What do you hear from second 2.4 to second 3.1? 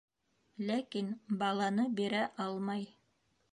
алмай.